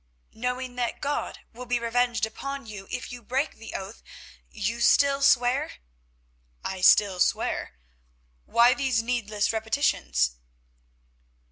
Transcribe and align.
"Knowing 0.33 0.75
that 0.77 0.99
God 0.99 1.41
will 1.53 1.67
be 1.67 1.77
revenged 1.79 2.25
upon 2.25 2.65
you 2.65 2.87
if 2.89 3.11
you 3.11 3.21
break 3.21 3.57
the 3.57 3.75
oath, 3.75 4.01
you 4.49 4.79
still 4.81 5.21
swear?" 5.21 5.73
"I 6.65 6.81
still 6.81 7.19
swear. 7.19 7.73
Why 8.47 8.73
these 8.73 9.03
needless 9.03 9.53
repetitions?" 9.53 10.37